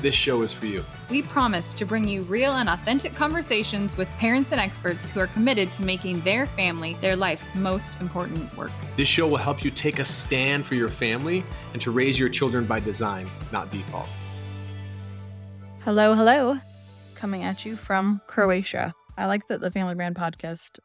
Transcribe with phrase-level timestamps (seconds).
[0.00, 0.84] this show is for you.
[1.10, 5.26] We promise to bring you real and authentic conversations with parents and experts who are
[5.28, 8.70] committed to making their family their life's most important work.
[8.96, 12.28] This show will help you take a stand for your family and to raise your
[12.28, 14.08] children by design, not default.
[15.80, 16.58] Hello, hello.
[17.14, 18.94] Coming at you from Croatia.
[19.16, 20.78] I like that the Family Brand podcast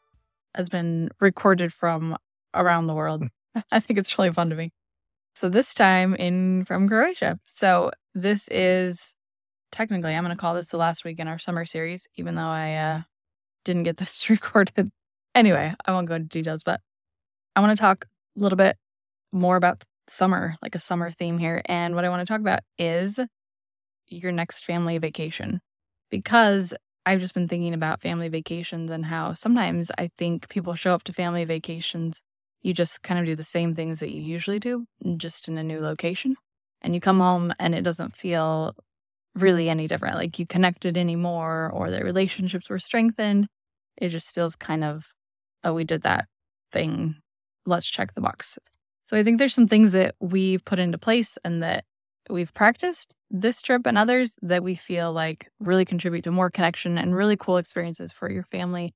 [0.55, 2.17] has been recorded from
[2.53, 3.23] around the world.
[3.71, 4.71] I think it's really fun to me.
[5.35, 7.39] So this time in from Croatia.
[7.45, 9.15] So this is
[9.71, 12.41] technically I'm going to call this the last week in our summer series, even though
[12.41, 13.01] I uh,
[13.65, 14.91] didn't get this recorded.
[15.35, 16.81] Anyway, I won't go into details, but
[17.55, 18.05] I want to talk
[18.37, 18.77] a little bit
[19.31, 21.61] more about summer, like a summer theme here.
[21.65, 23.19] And what I want to talk about is
[24.07, 25.59] your next family vacation,
[26.11, 26.73] because
[27.05, 31.03] I've just been thinking about family vacations and how sometimes I think people show up
[31.05, 32.21] to family vacations
[32.63, 34.85] you just kind of do the same things that you usually do,
[35.17, 36.35] just in a new location.
[36.83, 38.75] And you come home and it doesn't feel
[39.35, 40.15] really any different.
[40.15, 43.47] Like you connected anymore or the relationships were strengthened.
[43.97, 45.05] It just feels kind of,
[45.63, 46.27] oh, we did that
[46.71, 47.15] thing.
[47.65, 48.59] Let's check the box.
[49.05, 51.85] So I think there's some things that we've put into place and that
[52.29, 56.97] we've practiced this trip and others that we feel like really contribute to more connection
[56.97, 58.93] and really cool experiences for your family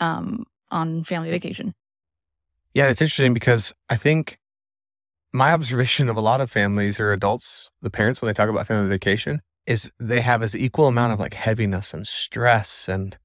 [0.00, 1.74] um, on family vacation.
[2.72, 4.38] Yeah, it's interesting because I think
[5.34, 8.68] my observation of a lot of families or adults, the parents, when they talk about
[8.68, 13.18] family vacation, is they have this equal amount of like heaviness and stress and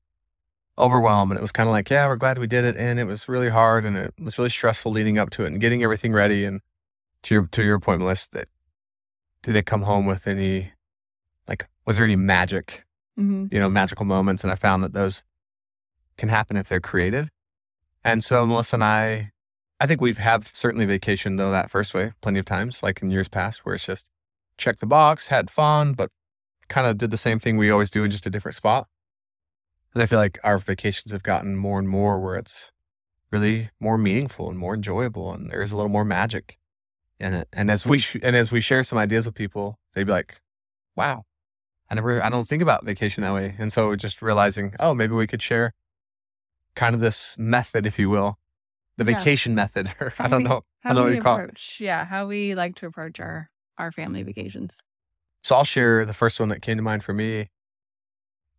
[0.76, 1.30] overwhelm.
[1.30, 2.76] And it was kind of like, yeah, we're glad we did it.
[2.78, 5.62] And it was really hard and it was really stressful leading up to it and
[5.62, 6.46] getting everything ready.
[6.46, 6.62] And
[7.24, 8.48] to your to your point, Melissa, that
[9.44, 10.72] do they come home with any
[11.48, 12.86] like was there any magic,
[13.20, 13.54] mm-hmm.
[13.54, 14.44] you know, magical moments?
[14.44, 15.22] And I found that those
[16.18, 17.30] can happen if they're created.
[18.04, 19.32] And so Melissa and I
[19.80, 23.12] I think we've have certainly vacationed though that first way plenty of times, like in
[23.12, 24.10] years past, where it's just
[24.58, 26.12] check the box, had fun, but
[26.68, 28.88] kind of did the same thing we always do in just a different spot.
[29.94, 32.72] And I feel like our vacations have gotten more and more where it's
[33.32, 36.58] really more meaningful and more enjoyable, and there's a little more magic
[37.20, 37.48] in it.
[37.54, 40.42] And as we sh- and as we share some ideas with people, they'd be like,
[40.96, 41.26] "Wow,
[41.90, 45.14] I never, I don't think about vacation that way." And so just realizing, oh, maybe
[45.14, 45.74] we could share
[46.76, 48.38] kind of this method, if you will,
[49.00, 49.18] the yeah.
[49.18, 49.92] vacation method.
[50.00, 50.64] Or I don't we, know.
[50.82, 51.80] How I don't know what you call it.
[51.80, 54.78] Yeah, how we like to approach our our family vacations.
[55.42, 57.50] So I'll share the first one that came to mind for me.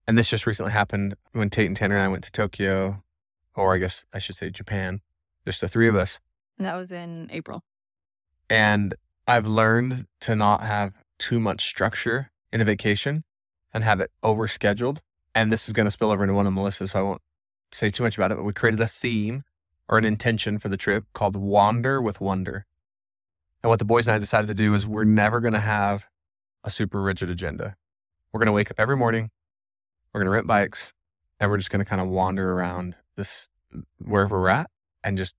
[0.09, 3.05] And this just recently happened when Tate and Tanner and I went to Tokyo,
[3.55, 5.03] or I guess I should say Japan.
[5.45, 6.21] Just the three of us.
[6.59, 7.63] And that was in April.
[8.49, 8.95] And
[9.27, 13.25] I've learned to not have too much structure in a vacation
[13.73, 14.99] and have it overscheduled.
[15.35, 17.23] And this is going to spill over into one of Melissa's, so I won't
[17.73, 18.37] say too much about it.
[18.37, 19.45] But we created a theme
[19.91, 22.65] or an intention for the trip called Wander with Wonder.
[23.63, 26.07] And what the boys and I decided to do is we're never going to have
[26.63, 27.77] a super rigid agenda.
[28.33, 29.31] We're going to wake up every morning,
[30.13, 30.95] we're going to rent bikes,
[31.41, 33.49] and we're just going to kind of wander around this
[33.99, 34.71] wherever we're at
[35.03, 35.35] and just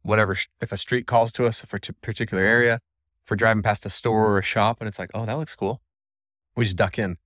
[0.00, 0.34] whatever.
[0.62, 2.80] If a street calls to us for a particular area,
[3.22, 5.54] if we're driving past a store or a shop and it's like, oh, that looks
[5.54, 5.82] cool,
[6.56, 7.18] we just duck in.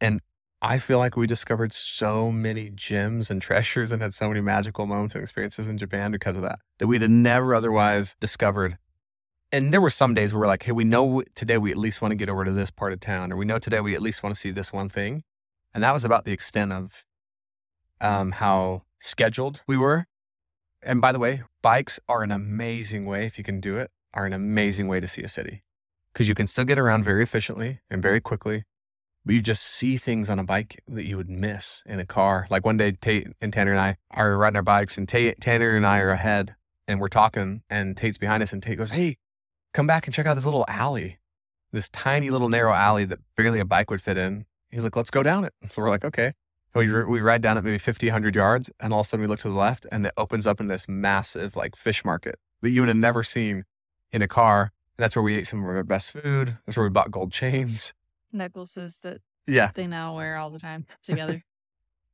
[0.00, 0.22] And
[0.66, 4.86] I feel like we discovered so many gems and treasures and had so many magical
[4.86, 8.78] moments and experiences in Japan because of that, that we'd have never otherwise discovered.
[9.52, 12.00] And there were some days where we're like, hey, we know today we at least
[12.00, 14.00] want to get over to this part of town, or we know today we at
[14.00, 15.22] least want to see this one thing.
[15.74, 17.04] And that was about the extent of
[18.00, 20.06] um, how scheduled we were.
[20.82, 24.24] And by the way, bikes are an amazing way, if you can do it, are
[24.24, 25.62] an amazing way to see a city
[26.14, 28.64] because you can still get around very efficiently and very quickly
[29.24, 32.46] but you just see things on a bike that you would miss in a car.
[32.50, 35.76] Like one day, Tate and Tanner and I are riding our bikes, and Tate, Tanner
[35.76, 36.54] and I are ahead,
[36.86, 39.16] and we're talking, and Tate's behind us, and Tate goes, "Hey,
[39.72, 41.18] come back and check out this little alley,
[41.72, 45.10] this tiny little narrow alley that barely a bike would fit in." He's like, "Let's
[45.10, 46.32] go down it." So we're like, "Okay."
[46.74, 49.28] We, we ride down it maybe 50, 100 yards, and all of a sudden we
[49.28, 52.70] look to the left, and it opens up in this massive like fish market that
[52.70, 53.62] you would have never seen
[54.10, 54.72] in a car.
[54.98, 56.58] And that's where we ate some of our best food.
[56.66, 57.94] That's where we bought gold chains
[58.34, 61.42] necklaces that yeah they now wear all the time together.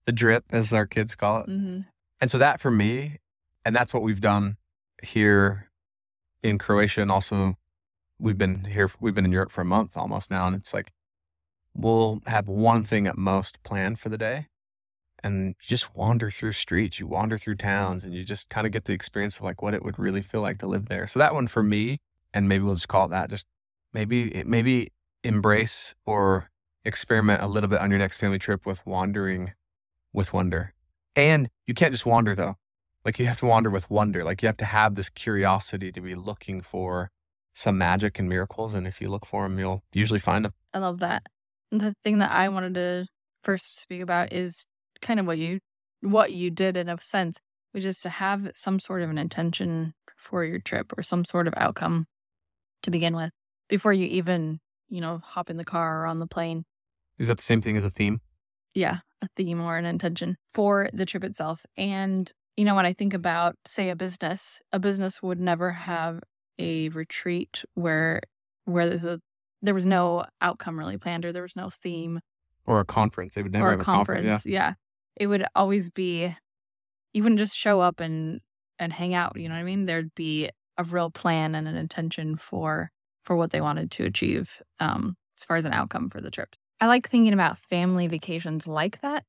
[0.05, 1.49] the drip, as our kids call it.
[1.49, 1.81] Mm-hmm.
[2.21, 3.19] And so that for me,
[3.65, 4.57] and that's what we've done
[5.03, 5.71] here
[6.43, 7.57] in Croatia, and also
[8.19, 8.91] we've been here.
[9.01, 10.93] We've been in Europe for a month almost now, and it's like
[11.75, 14.47] we'll have one thing at most planned for the day,
[15.23, 18.85] and just wander through streets, you wander through towns, and you just kind of get
[18.85, 21.07] the experience of like what it would really feel like to live there.
[21.07, 21.99] So that one for me,
[22.35, 23.31] and maybe we'll just call it that.
[23.31, 23.47] Just
[23.93, 24.89] maybe maybe
[25.25, 26.51] embrace or
[26.85, 29.53] experiment a little bit on your next family trip with wandering
[30.13, 30.75] with wonder.
[31.15, 32.57] And you can't just wander though.
[33.05, 34.25] Like you have to wander with wonder.
[34.25, 37.11] Like you have to have this curiosity to be looking for
[37.55, 38.75] some magic and miracles.
[38.75, 40.53] And if you look for them, you'll usually find them.
[40.73, 41.25] I love that.
[41.71, 43.07] The thing that I wanted to
[43.43, 44.67] first speak about is
[45.01, 45.61] kind of what you
[46.03, 47.39] what you did in a sense,
[47.73, 51.47] which is to have some sort of an intention for your trip or some sort
[51.47, 52.07] of outcome
[52.83, 53.31] to begin with
[53.69, 56.65] before you even, you know, hop in the car or on the plane.
[57.19, 58.21] Is that the same thing as a theme?
[58.75, 61.65] Yeah, a theme or an intention for the trip itself.
[61.77, 66.21] And, you know, when I think about, say, a business, a business would never have
[66.59, 68.21] a retreat where
[68.65, 69.21] where the,
[69.63, 72.21] there was no outcome really planned or there was no theme
[72.67, 73.35] or a conference.
[73.35, 74.21] They would never or have a a conference.
[74.21, 74.47] conference.
[74.47, 74.75] Yeah.
[75.17, 76.35] It would always be
[77.13, 78.41] you wouldn't just show up and
[78.79, 79.87] and hang out, you know what I mean?
[79.87, 80.49] There'd be
[80.79, 82.91] a real plan and an intention for
[83.25, 86.59] for what they wanted to achieve um as far as an outcome for the trips.
[86.81, 89.25] I like thinking about family vacations like that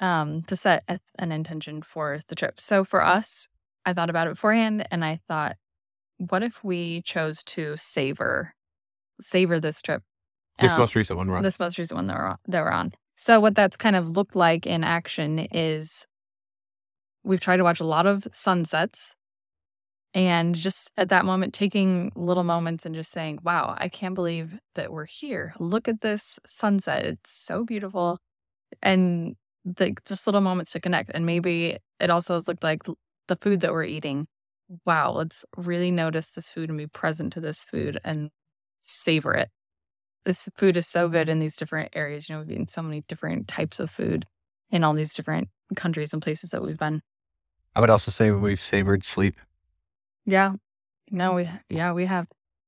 [0.00, 2.60] um to set a, an intention for the trip.
[2.60, 3.48] So for us,
[3.86, 5.56] I thought about it beforehand and I thought
[6.18, 8.54] what if we chose to savor
[9.20, 10.02] savor this trip?
[10.60, 11.42] This Um, most recent one, Ron.
[11.42, 12.92] this most recent one that we're on, that we're on.
[13.16, 16.06] So what that's kind of looked like in action is
[17.22, 19.14] we've tried to watch a lot of sunsets
[20.14, 24.58] and just at that moment taking little moments and just saying, "Wow, I can't believe
[24.74, 25.54] that we're here.
[25.58, 27.04] Look at this sunset.
[27.04, 28.18] It's so beautiful."
[28.82, 29.36] And
[29.78, 32.82] like just little moments to connect and maybe it also has looked like
[33.28, 34.26] the food that we're eating.
[34.86, 38.30] Wow, let's really notice this food and be present to this food and
[38.82, 39.50] savor it
[40.24, 42.28] this food is so good in these different areas.
[42.28, 44.26] You know, we've eaten so many different types of food
[44.70, 47.02] in all these different countries and places that we've been.
[47.76, 49.36] I would also say we've savored sleep.
[50.26, 50.54] Yeah.
[51.10, 52.26] No, we yeah, we have.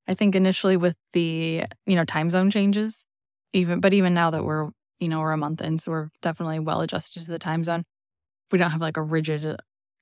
[0.08, 3.06] I think initially with the, you know, time zone changes,
[3.53, 4.70] even but even now that we're,
[5.00, 7.85] you know, we're a month in, so we're definitely well adjusted to the time zone.
[8.53, 9.56] We don't have like a rigid uh,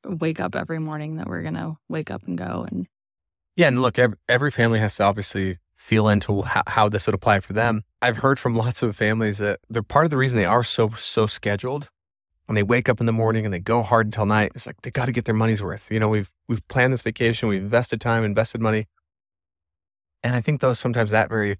[0.04, 2.86] wake up every morning that we're gonna wake up and go and
[3.56, 3.98] Yeah, and look,
[4.28, 7.84] every, family has to obviously feel into how this would apply for them.
[8.02, 10.90] I've heard from lots of families that they're part of the reason they are so
[10.90, 11.90] so scheduled.
[12.46, 14.82] When they wake up in the morning and they go hard until night, it's like
[14.82, 15.90] they got to get their money's worth.
[15.90, 18.86] You know, we've we've planned this vacation, we've invested time, invested money,
[20.22, 21.58] and I think though sometimes that very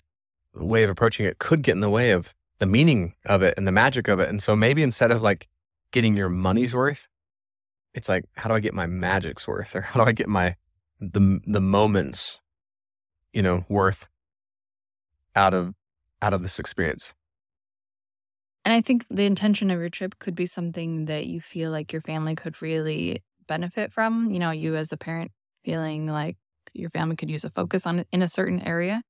[0.55, 3.67] way of approaching it could get in the way of the meaning of it and
[3.67, 4.29] the magic of it.
[4.29, 5.49] And so maybe instead of like
[5.91, 7.09] getting your money's worth,
[7.95, 10.57] it's like how do I get my magic's worth, or how do I get my
[11.01, 12.41] the the moments,
[13.33, 14.09] you know, worth
[15.35, 15.75] out of
[16.23, 17.15] out of this experience.
[18.65, 21.93] And I think the intention of your trip could be something that you feel like
[21.93, 24.31] your family could really benefit from.
[24.31, 25.33] You know, you as a parent
[25.65, 26.37] feeling like
[26.73, 29.03] your family could use a focus on in a certain area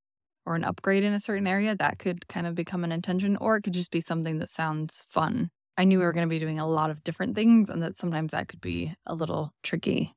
[0.47, 3.57] or an upgrade in a certain area, that could kind of become an intention, or
[3.57, 5.51] it could just be something that sounds fun.
[5.79, 7.97] I knew we were going to be doing a lot of different things and that
[7.97, 10.15] sometimes that could be a little tricky.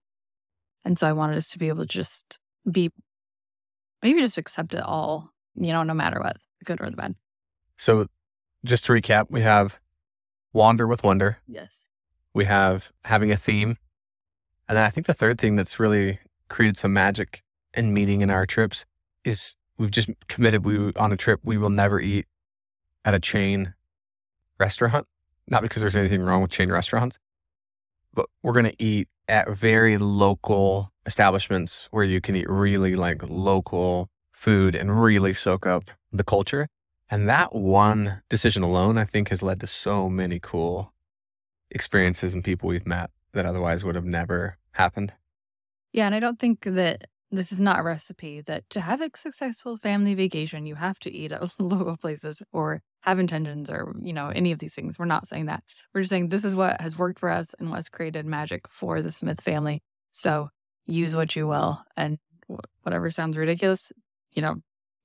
[0.83, 2.91] And so I wanted us to be able to just be
[4.03, 7.15] maybe just accept it all, you know, no matter what, the good or the bad.
[7.77, 8.07] So
[8.67, 9.79] just to recap, we have
[10.53, 11.37] wander with wonder.
[11.47, 11.87] Yes.
[12.33, 13.77] We have having a theme.
[14.67, 16.19] And then I think the third thing that's really
[16.49, 17.43] created some magic
[17.73, 18.85] and meaning in our trips
[19.23, 22.25] is we've just committed we on a trip we will never eat
[23.05, 23.73] at a chain
[24.59, 25.07] restaurant.
[25.47, 27.19] Not because there's anything wrong with chain restaurants,
[28.13, 33.23] but we're going to eat at very local establishments where you can eat really like
[33.29, 36.67] local food and really soak up the culture.
[37.09, 40.93] And that one decision alone, I think, has led to so many cool
[41.71, 45.13] experiences and people we've met that otherwise would have never happened.
[45.93, 49.09] Yeah, and I don't think that this is not a recipe that to have a
[49.15, 54.13] successful family vacation, you have to eat at local places or have intentions or, you
[54.13, 54.97] know, any of these things.
[54.97, 55.63] We're not saying that.
[55.93, 59.01] We're just saying this is what has worked for us and what's created magic for
[59.01, 59.81] the Smith family.
[60.11, 60.49] So
[60.85, 62.17] use what you will and
[62.83, 63.91] whatever sounds ridiculous,
[64.31, 64.55] you know,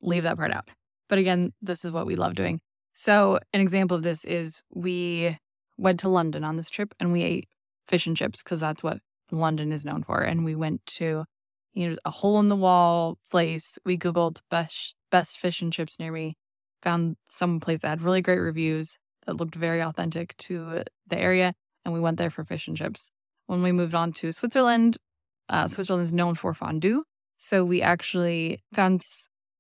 [0.00, 0.68] leave that part out.
[1.12, 2.62] But again, this is what we love doing.
[2.94, 5.36] So an example of this is we
[5.76, 7.48] went to London on this trip and we ate
[7.86, 9.00] fish and chips because that's what
[9.30, 10.22] London is known for.
[10.22, 11.26] And we went to,
[11.74, 13.78] you know, a hole in the wall place.
[13.84, 16.38] We Googled best best fish and chips near me,
[16.80, 21.52] found some place that had really great reviews that looked very authentic to the area.
[21.84, 23.10] And we went there for fish and chips.
[23.48, 24.96] When we moved on to Switzerland,
[25.50, 27.04] uh, Switzerland is known for fondue.
[27.36, 29.02] So we actually found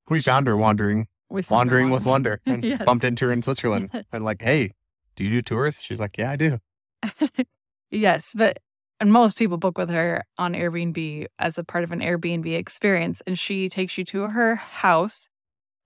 [0.08, 1.08] We found her wandering,
[1.40, 2.84] found wandering with wonder and Yes.
[2.84, 4.72] bumped into her in Switzerland and like, hey,
[5.16, 5.80] do you do tours?
[5.80, 6.58] She's like, yeah, I do.
[7.90, 8.58] yes, but
[9.00, 13.22] and most people book with her on Airbnb as a part of an Airbnb experience.
[13.26, 15.28] And she takes you to her house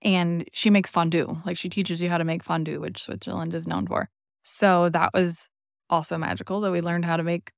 [0.03, 1.41] and she makes fondue.
[1.45, 4.09] Like she teaches you how to make fondue, which Switzerland is known for.
[4.43, 5.49] So that was
[5.89, 7.51] also magical that we learned how to make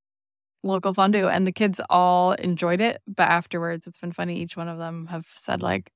[0.63, 3.01] local fondue and the kids all enjoyed it.
[3.07, 4.37] But afterwards, it's been funny.
[4.39, 5.91] Each one of them have said, like,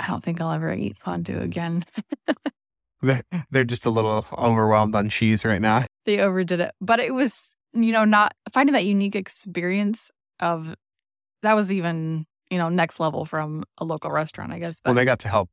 [0.00, 1.84] I don't think I'll ever eat fondue again.
[3.02, 5.84] they're, they're just a little overwhelmed on cheese right now.
[6.06, 6.72] They overdid it.
[6.80, 10.74] But it was you know, not finding that unique experience of
[11.42, 14.80] that was even, you know, next level from a local restaurant, I guess.
[14.82, 15.50] But well, they got to help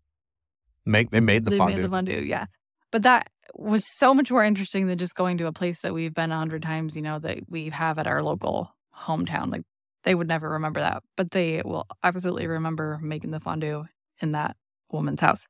[0.85, 1.77] make, they made the they fondue.
[1.77, 2.45] Made the fondue, yeah.
[2.91, 6.13] But that was so much more interesting than just going to a place that we've
[6.13, 9.51] been a hundred times, you know, that we have at our local hometown.
[9.51, 9.63] Like
[10.03, 13.85] they would never remember that, but they will absolutely remember making the fondue
[14.21, 14.55] in that
[14.91, 15.47] woman's house.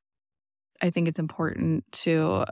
[0.82, 2.46] I think it's important to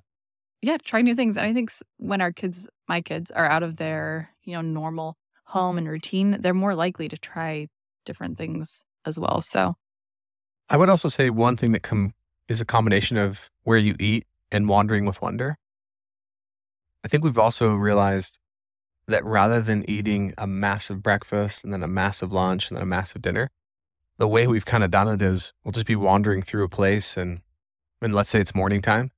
[0.61, 1.37] yeah, try new things.
[1.37, 5.15] And I think when our kids, my kids, are out of their, you know, normal
[5.45, 7.67] home and routine, they're more likely to try
[8.03, 9.41] different things as well.
[9.41, 9.75] So
[10.69, 12.13] I would also say one thing that com-
[12.47, 15.57] is a combination of where you eat and wandering with wonder.
[17.03, 18.39] I think we've also realized
[19.07, 22.87] that rather than eating a massive breakfast and then a massive lunch and then a
[22.87, 23.51] massive dinner,
[24.17, 27.17] the way we've kind of done it is we'll just be wandering through a place
[27.17, 27.41] and
[28.01, 29.11] and let's say it's morning time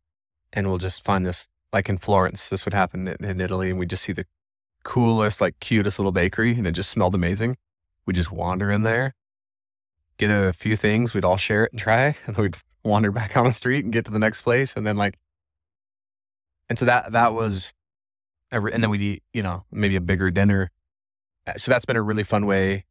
[0.54, 3.80] and we'll just find this like in Florence, this would happen in, in Italy, and
[3.80, 4.25] we just see the
[4.84, 7.58] coolest, like cutest little bakery, and it just smelled amazing.
[8.06, 9.13] We just wander in there,
[10.18, 13.36] get a few things, we'd all share it and try, and then we'd wander back
[13.36, 15.18] on the street and get to the next place, and then like,
[16.70, 17.74] and so that that was,
[18.51, 20.72] and then we'd eat, you know, maybe a bigger dinner.
[21.58, 22.87] So that's been a really fun way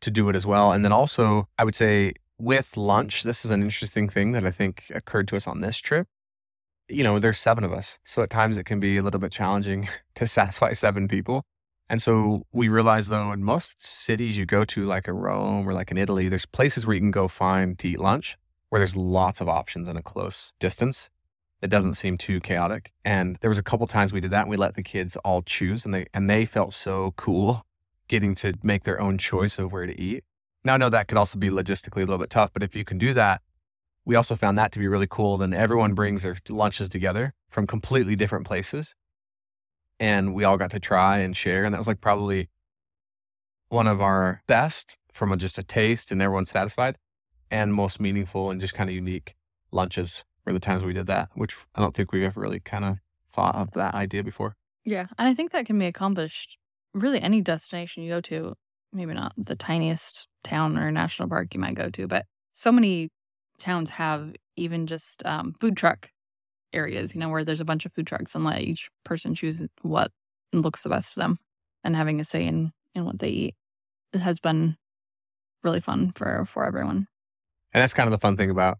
[0.00, 0.72] to do it as well.
[0.72, 4.50] And then also, I would say with lunch, this is an interesting thing that I
[4.50, 6.06] think occurred to us on this trip
[6.90, 7.98] you know, there's seven of us.
[8.04, 11.42] So at times it can be a little bit challenging to satisfy seven people.
[11.88, 15.72] And so we realize though, in most cities you go to, like a Rome or
[15.72, 18.36] like in Italy, there's places where you can go find to eat lunch
[18.68, 21.10] where there's lots of options in a close distance.
[21.60, 22.92] It doesn't seem too chaotic.
[23.04, 25.42] And there was a couple times we did that and we let the kids all
[25.42, 27.66] choose and they and they felt so cool
[28.10, 30.24] getting to make their own choice of where to eat.
[30.64, 32.84] Now I know that could also be logistically a little bit tough, but if you
[32.84, 33.40] can do that,
[34.04, 35.36] we also found that to be really cool.
[35.36, 38.96] Then everyone brings their lunches together from completely different places.
[40.00, 41.64] And we all got to try and share.
[41.64, 42.48] And that was like probably
[43.68, 46.98] one of our best from a, just a taste and everyone's satisfied
[47.48, 49.36] and most meaningful and just kind of unique
[49.70, 52.84] lunches were the times we did that, which I don't think we've ever really kind
[52.84, 52.96] of
[53.30, 54.56] thought of that idea before.
[54.84, 55.06] Yeah.
[55.16, 56.58] And I think that can be accomplished
[56.94, 58.54] really any destination you go to,
[58.92, 63.10] maybe not the tiniest town or national park you might go to, but so many
[63.58, 66.10] towns have even just um, food truck
[66.72, 69.62] areas, you know, where there's a bunch of food trucks and let each person choose
[69.82, 70.10] what
[70.52, 71.38] looks the best to them
[71.84, 73.54] and having a say in, in what they eat.
[74.12, 74.76] It has been
[75.62, 77.06] really fun for, for everyone.
[77.72, 78.78] And that's kind of the fun thing about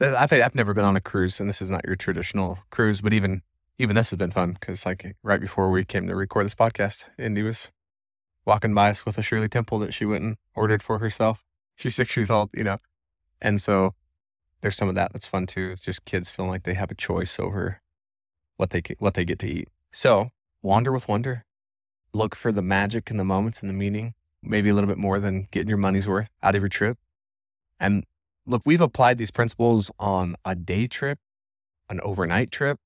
[0.00, 3.12] I've, I've never been on a cruise and this is not your traditional cruise, but
[3.12, 3.42] even,
[3.80, 7.06] even this has been fun because like right before we came to record this podcast,
[7.18, 7.72] Indy was
[8.44, 11.46] walking by us with a Shirley Temple that she went and ordered for herself.
[11.76, 12.76] She's six years old, you know,
[13.40, 13.94] and so
[14.60, 15.70] there's some of that that's fun too.
[15.72, 17.80] It's just kids feeling like they have a choice over
[18.58, 19.68] what they what they get to eat.
[19.92, 20.28] So
[20.60, 21.46] wander with wonder.
[22.12, 24.12] Look for the magic in the moments and the meaning.
[24.42, 26.98] Maybe a little bit more than getting your money's worth out of your trip.
[27.78, 28.04] And
[28.44, 31.18] look, we've applied these principles on a day trip,
[31.88, 32.78] an overnight trip,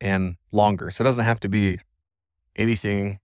[0.00, 0.90] and longer.
[0.90, 1.78] So it doesn't have to be
[2.56, 3.18] anything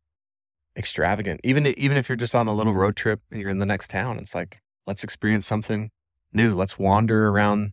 [0.77, 1.41] extravagant.
[1.45, 3.91] Even even if you're just on a little road trip and you're in the next
[3.91, 5.91] town, it's like let's experience something
[6.33, 6.55] new.
[6.55, 7.73] Let's wander around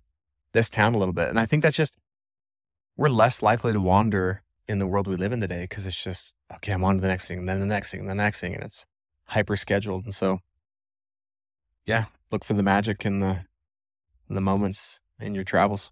[0.53, 1.29] this town a little bit.
[1.29, 1.97] And I think that's just,
[2.95, 6.33] we're less likely to wander in the world we live in today because it's just,
[6.55, 8.41] okay, I'm on to the next thing, and then the next thing, and the next
[8.41, 8.53] thing.
[8.53, 8.85] And it's
[9.25, 10.05] hyper scheduled.
[10.05, 10.39] And so,
[11.85, 13.45] yeah, look for the magic in the,
[14.29, 15.91] in the moments in your travels.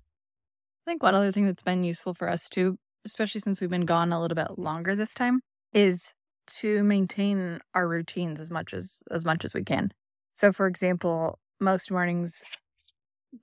[0.85, 3.85] I think one other thing that's been useful for us too, especially since we've been
[3.85, 5.41] gone a little bit longer this time,
[5.73, 6.13] is
[6.47, 9.91] to maintain our routines as much as as much as we can.
[10.33, 12.43] So for example, most mornings,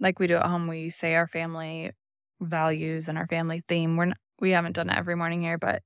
[0.00, 1.92] like we do at home, we say our family
[2.40, 3.96] values and our family theme.
[3.96, 5.82] We're not, we haven't done it every morning here, but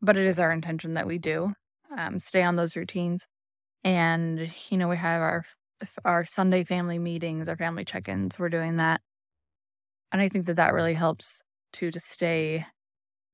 [0.00, 1.52] but it is our intention that we do
[1.96, 3.26] um, stay on those routines.
[3.84, 5.44] And you know, we have our
[6.04, 8.38] our Sunday family meetings, our family check-ins.
[8.38, 9.00] We're doing that,
[10.12, 11.42] and I think that that really helps
[11.74, 12.66] to to stay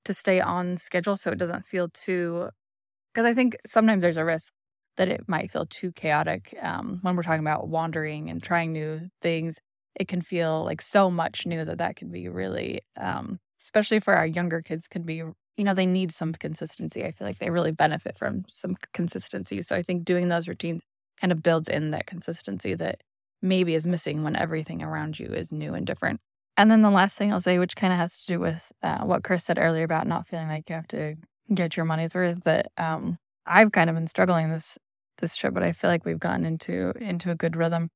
[0.04, 2.48] to stay on schedule, so it doesn't feel too.
[3.12, 4.52] Because I think sometimes there's a risk
[4.96, 9.08] that it might feel too chaotic um, when we're talking about wandering and trying new
[9.22, 9.58] things.
[9.96, 14.14] It can feel like so much new that that can be really, um, especially for
[14.14, 15.22] our younger kids, can be
[15.56, 17.04] you know, they need some consistency.
[17.04, 19.62] I feel like they really benefit from some consistency.
[19.62, 20.82] So I think doing those routines
[21.20, 23.02] kind of builds in that consistency that
[23.40, 26.20] maybe is missing when everything around you is new and different.
[26.56, 29.00] And then the last thing I'll say, which kind of has to do with uh,
[29.00, 31.16] what Chris said earlier about not feeling like you have to
[31.52, 34.78] get your money's worth, but um, I've kind of been struggling this
[35.18, 37.90] this trip, but I feel like we've gotten into into a good rhythm.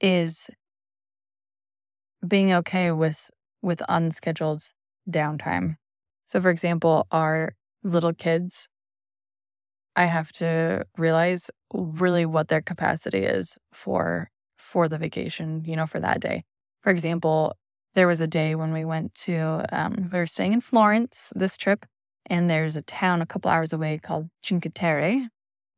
[0.00, 0.48] Is
[2.26, 3.30] being okay with
[3.62, 4.62] with unscheduled
[5.08, 5.76] downtime.
[6.26, 8.68] So, for example, our little kids,
[9.96, 15.64] I have to realize really what their capacity is for for the vacation.
[15.66, 16.44] You know, for that day.
[16.82, 17.54] For example,
[17.94, 21.56] there was a day when we went to um, we were staying in Florence this
[21.56, 21.86] trip,
[22.26, 25.28] and there's a town a couple hours away called Cinque Terre.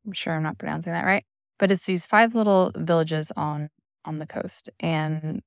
[0.05, 1.25] I'm sure I'm not pronouncing that right,
[1.59, 3.69] but it's these five little villages on
[4.05, 5.41] on the coast, and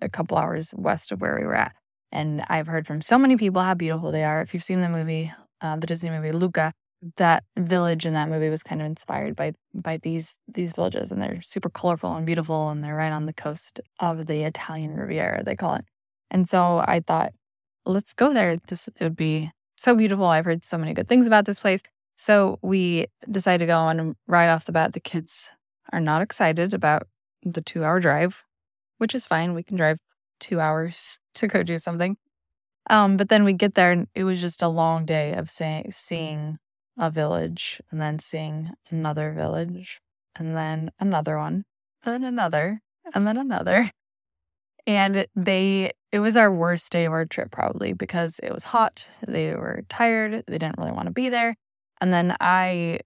[0.00, 1.72] a couple hours west of where we were at.
[2.12, 4.40] And I've heard from so many people how beautiful they are.
[4.40, 6.72] If you've seen the movie, uh, the Disney movie Luca,
[7.16, 11.22] that village in that movie was kind of inspired by by these these villages, and
[11.22, 15.44] they're super colorful and beautiful, and they're right on the coast of the Italian Riviera,
[15.44, 15.84] they call it.
[16.30, 17.32] And so I thought,
[17.84, 18.56] let's go there.
[18.68, 20.26] This it would be so beautiful.
[20.26, 21.82] I've heard so many good things about this place.
[22.16, 25.50] So we decided to go, and right off the bat, the kids
[25.92, 27.08] are not excited about
[27.42, 28.44] the two hour drive
[29.00, 29.54] which is fine.
[29.54, 29.98] We can drive
[30.38, 32.16] two hours to go do something.
[32.88, 35.86] Um, but then we get there and it was just a long day of say,
[35.90, 36.58] seeing
[36.98, 40.00] a village and then seeing another village
[40.36, 41.64] and then another one,
[42.04, 42.80] and then another,
[43.14, 43.90] and then another.
[44.86, 49.08] And they, it was our worst day of our trip probably because it was hot.
[49.26, 50.44] They were tired.
[50.46, 51.56] They didn't really want to be there.
[52.00, 53.00] And then I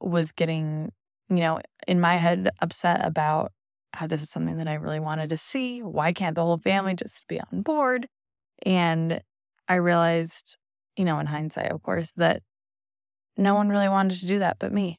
[0.00, 0.92] was getting,
[1.28, 3.52] you know, in my head upset about
[3.94, 5.82] how this is something that I really wanted to see.
[5.82, 8.08] Why can't the whole family just be on board?
[8.66, 9.20] And
[9.68, 10.58] I realized,
[10.96, 12.42] you know, in hindsight, of course, that
[13.36, 14.98] no one really wanted to do that but me.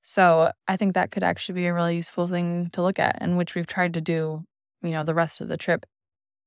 [0.00, 3.36] So I think that could actually be a really useful thing to look at, and
[3.36, 4.44] which we've tried to do,
[4.82, 5.84] you know, the rest of the trip,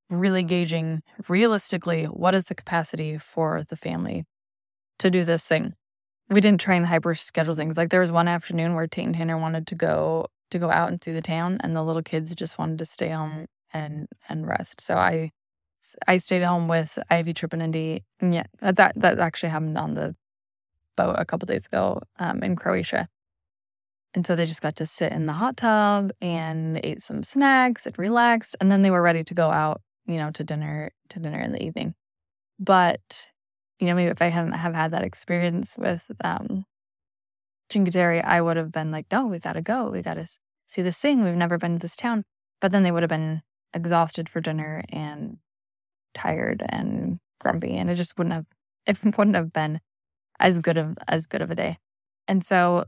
[0.10, 4.26] really gauging realistically what is the capacity for the family
[5.00, 5.74] to do this thing.
[6.30, 7.78] We didn't try and hyper schedule things.
[7.78, 10.90] Like there was one afternoon where Tate and Tanner wanted to go to go out
[10.90, 14.48] and see the town, and the little kids just wanted to stay home and and
[14.48, 14.82] rest.
[14.82, 15.32] So I
[16.08, 18.04] I stayed home with Ivy, Trip, and Indy.
[18.20, 20.16] And yeah, that that actually happened on the
[20.98, 23.08] boat a couple days ago um, in Croatia.
[24.14, 27.86] And so they just got to sit in the hot tub and ate some snacks
[27.86, 31.20] and relaxed, and then they were ready to go out, you know, to dinner to
[31.20, 31.96] dinner in the evening.
[32.60, 33.28] But
[33.82, 36.66] you know, maybe if I hadn't have had that experience with um,
[37.72, 39.90] Cinque Terre, I would have been like, no, we've got to go.
[39.90, 40.28] We got to
[40.68, 41.24] see this thing.
[41.24, 42.24] We've never been to this town.
[42.60, 43.42] But then they would have been
[43.74, 45.38] exhausted for dinner and
[46.14, 47.76] tired and grumpy.
[47.76, 48.46] And it just wouldn't have,
[48.86, 49.82] it wouldn't have been
[50.40, 51.80] as good of, as good of a day.
[52.28, 52.86] And so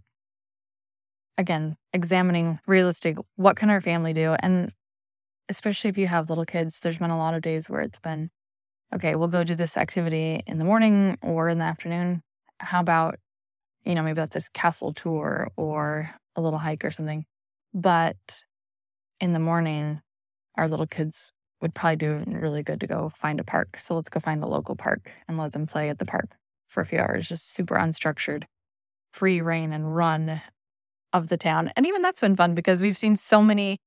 [1.38, 4.36] again, examining realistic, what can our family do?
[4.40, 4.72] And
[5.50, 8.30] especially if you have little kids, there's been a lot of days where it's been,
[8.94, 12.22] okay, we'll go do this activity in the morning or in the afternoon.
[12.60, 13.20] How about
[13.86, 17.26] you know, maybe that's a castle tour or a little hike or something.
[17.74, 18.44] But
[19.20, 20.02] in the morning,
[20.56, 23.78] our little kids would probably do really good to go find a park.
[23.78, 26.30] So let's go find a local park and let them play at the park
[26.68, 28.44] for a few hours, just super unstructured,
[29.12, 30.42] free rein and run
[31.14, 31.72] of the town.
[31.76, 33.80] And even that's been fun because we've seen so many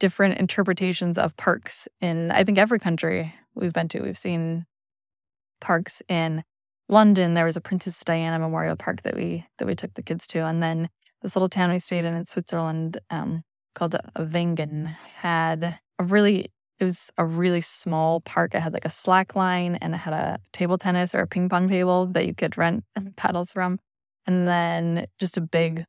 [0.00, 4.00] different interpretations of parks in, I think, every country we've been to.
[4.00, 4.66] We've seen
[5.60, 6.42] parks in
[6.88, 10.26] London, there was a Princess Diana Memorial Park that we that we took the kids
[10.28, 10.90] to, and then
[11.22, 16.84] this little town we stayed in in Switzerland um, called Wengen had a really it
[16.84, 18.54] was a really small park.
[18.54, 21.48] It had like a slack line and it had a table tennis or a ping
[21.48, 23.78] pong table that you could rent and paddles from,
[24.26, 25.84] and then just a big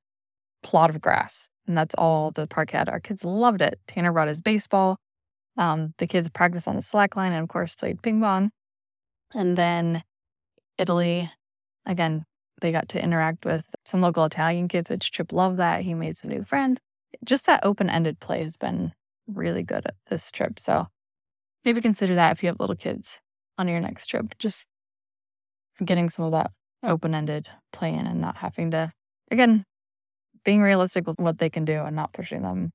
[0.63, 1.49] plot of grass.
[1.67, 2.89] And that's all the park had.
[2.89, 3.79] Our kids loved it.
[3.87, 4.97] Tanner brought his baseball.
[5.57, 8.51] Um, the kids practiced on the slack line and, of course, played ping pong.
[9.33, 10.03] And then
[10.77, 11.31] Italy.
[11.85, 12.25] Again,
[12.61, 15.81] they got to interact with some local Italian kids, which Trip loved that.
[15.81, 16.79] He made some new friends.
[17.23, 18.93] Just that open ended play has been
[19.27, 20.59] really good at this trip.
[20.59, 20.87] So
[21.65, 23.19] maybe consider that if you have little kids
[23.57, 24.37] on your next trip.
[24.39, 24.67] Just
[25.83, 26.51] getting some of that
[26.83, 28.91] open ended play in and not having to,
[29.31, 29.65] again,
[30.43, 32.71] being realistic with what they can do and not pushing them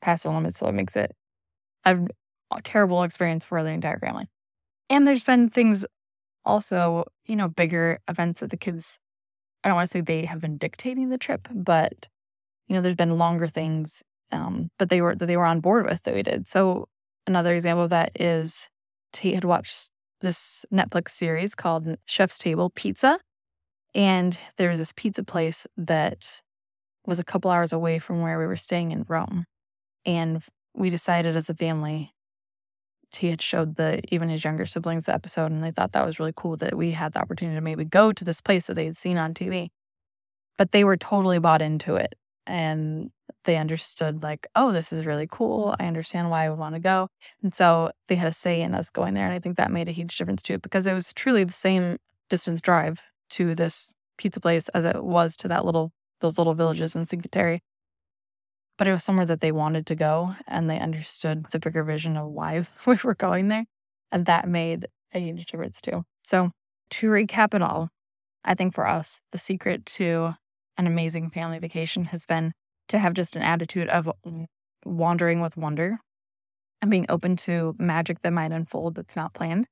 [0.00, 0.58] past the limits.
[0.58, 1.14] So it makes it
[1.84, 1.96] a,
[2.64, 4.26] terrible experience for the entire family.
[4.88, 5.84] And there's been things
[6.44, 8.98] also, you know, bigger events that the kids,
[9.62, 12.08] I don't want to say they have been dictating the trip, but,
[12.68, 15.84] you know, there's been longer things, um, but they were, that they were on board
[15.84, 16.48] with that we did.
[16.48, 16.88] So
[17.26, 18.68] another example of that is
[19.12, 23.18] Tate had watched this Netflix series called Chef's Table Pizza.
[23.94, 26.40] And there was this pizza place that
[27.08, 29.46] was a couple hours away from where we were staying in Rome.
[30.04, 30.42] And
[30.74, 32.12] we decided as a family,
[33.16, 36.20] he had showed the even his younger siblings the episode, and they thought that was
[36.20, 38.84] really cool that we had the opportunity to maybe go to this place that they
[38.84, 39.68] had seen on TV.
[40.58, 42.14] But they were totally bought into it.
[42.46, 43.10] And
[43.44, 45.74] they understood like, oh, this is really cool.
[45.80, 47.08] I understand why I would want to go.
[47.42, 49.24] And so they had a say in us going there.
[49.24, 51.96] And I think that made a huge difference too, because it was truly the same
[52.28, 56.94] distance drive to this pizza place as it was to that little those little villages
[56.94, 57.60] in Terre.
[58.76, 62.16] But it was somewhere that they wanted to go and they understood the bigger vision
[62.16, 63.66] of why we were going there.
[64.12, 66.04] And that made a huge difference too.
[66.22, 66.52] So
[66.90, 67.90] to recap it all,
[68.44, 70.34] I think for us, the secret to
[70.76, 72.52] an amazing family vacation has been
[72.88, 74.10] to have just an attitude of
[74.84, 75.98] wandering with wonder
[76.80, 79.66] and being open to magic that might unfold that's not planned.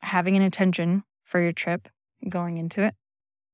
[0.00, 1.88] Having an intention for your trip
[2.28, 2.94] going into it.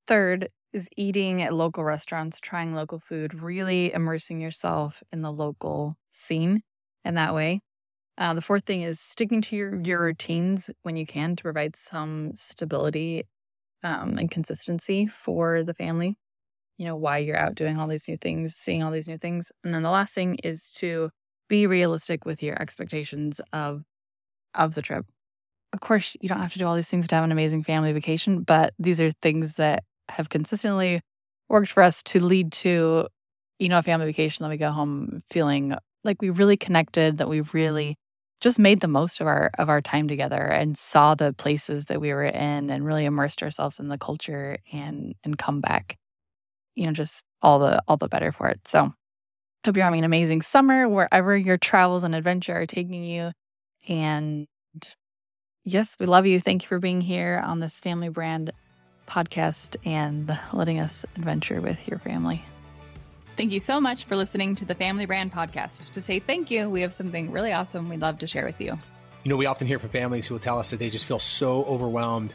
[0.07, 5.97] Third is eating at local restaurants, trying local food, really immersing yourself in the local
[6.13, 6.63] scene
[7.05, 7.61] in that way.
[8.19, 11.77] Uh, the fourth thing is sticking to your, your routines when you can to provide
[11.77, 13.25] some stability
[13.85, 16.17] um, and consistency for the family
[16.79, 19.53] you know, why you're out doing all these new things, seeing all these new things.
[19.63, 21.11] And then the last thing is to
[21.49, 23.83] be realistic with your expectations of
[24.55, 25.07] of the trip.
[25.73, 27.93] Of course, you don't have to do all these things to have an amazing family
[27.93, 31.01] vacation, but these are things that have consistently
[31.48, 33.09] worked for us to lead to,
[33.59, 37.29] you know, a family vacation that we go home feeling like we really connected, that
[37.29, 37.96] we really
[38.40, 42.01] just made the most of our of our time together and saw the places that
[42.01, 45.96] we were in and really immersed ourselves in the culture and and come back
[46.75, 48.66] you know, just all the all the better for it.
[48.66, 48.92] So
[49.64, 53.33] hope you're having an amazing summer wherever your travels and adventure are taking you.
[53.88, 54.46] And
[55.64, 56.40] yes, we love you.
[56.40, 58.53] Thank you for being here on this family brand
[59.12, 62.42] podcast and letting us adventure with your family.
[63.37, 65.90] Thank you so much for listening to the Family Brand podcast.
[65.90, 68.79] To say thank you, we have something really awesome we'd love to share with you.
[69.25, 71.18] You know, we often hear from families who will tell us that they just feel
[71.18, 72.35] so overwhelmed